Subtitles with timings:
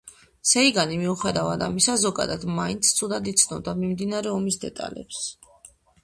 [0.51, 5.21] სეიგანი, მიუხედავად ამისა, ზოგადად მაინც ცუდად იცნობდა მიმდინარე ომის დეტალებს.